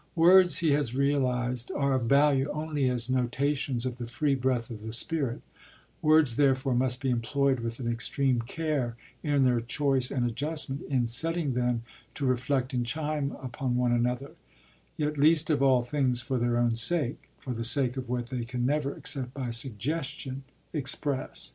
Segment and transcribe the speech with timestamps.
[0.15, 4.81] Words, he has realised, are of value only as notations of the free breath of
[4.81, 5.41] the spirit;
[6.01, 11.05] words, therefore, must be employed with an extreme care in their choice and adjustment, in
[11.05, 11.83] setting them
[12.15, 14.31] to reflect and chime upon one another;
[14.97, 18.43] yet least of all things for their own sake, for the sake of what they
[18.43, 20.43] can never, except by suggestion,
[20.73, 21.49] express.